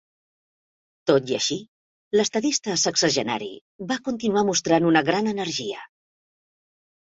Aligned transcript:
Tot 1.09 1.27
i 1.33 1.35
així, 1.39 1.57
l'estadista 2.19 2.77
sexagenari 2.85 3.51
va 3.93 3.99
continuar 4.09 4.45
mostrant 4.49 4.89
una 4.93 5.05
gran 5.11 5.31
energia. 5.35 5.85